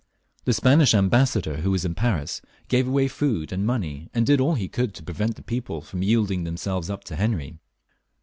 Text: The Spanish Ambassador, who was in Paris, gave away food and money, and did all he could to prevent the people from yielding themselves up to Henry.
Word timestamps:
The 0.45 0.53
Spanish 0.53 0.95
Ambassador, 0.95 1.57
who 1.57 1.69
was 1.69 1.85
in 1.85 1.93
Paris, 1.93 2.41
gave 2.69 2.87
away 2.87 3.07
food 3.07 3.51
and 3.51 3.67
money, 3.67 4.09
and 4.15 4.25
did 4.25 4.41
all 4.41 4.55
he 4.55 4.67
could 4.67 4.95
to 4.95 5.03
prevent 5.03 5.35
the 5.35 5.43
people 5.43 5.79
from 5.81 6.01
yielding 6.01 6.43
themselves 6.43 6.89
up 6.89 7.03
to 7.03 7.15
Henry. 7.15 7.59